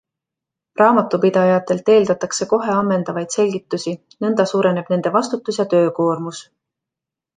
Raamatupidajatelt 0.79 1.91
eeldatakse 1.95 2.47
kohe 2.53 2.71
ammendavaid 2.77 3.37
selgitusi, 3.37 3.93
nõnda 4.25 4.47
suureneb 4.53 4.91
nende 4.95 5.13
vastutus 5.19 5.61
ja 5.63 5.67
töökoormus. 5.75 6.43